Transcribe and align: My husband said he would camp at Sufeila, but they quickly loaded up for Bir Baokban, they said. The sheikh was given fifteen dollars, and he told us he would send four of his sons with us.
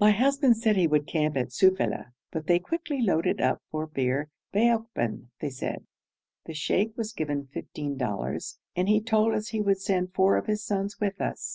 My 0.00 0.12
husband 0.12 0.56
said 0.56 0.76
he 0.78 0.86
would 0.86 1.06
camp 1.06 1.36
at 1.36 1.48
Sufeila, 1.52 2.12
but 2.32 2.46
they 2.46 2.58
quickly 2.58 3.02
loaded 3.02 3.42
up 3.42 3.60
for 3.70 3.86
Bir 3.86 4.30
Baokban, 4.50 5.26
they 5.40 5.50
said. 5.50 5.84
The 6.46 6.54
sheikh 6.54 6.96
was 6.96 7.12
given 7.12 7.48
fifteen 7.52 7.98
dollars, 7.98 8.58
and 8.74 8.88
he 8.88 9.02
told 9.02 9.34
us 9.34 9.48
he 9.48 9.60
would 9.60 9.82
send 9.82 10.14
four 10.14 10.38
of 10.38 10.46
his 10.46 10.64
sons 10.64 10.98
with 10.98 11.20
us. 11.20 11.54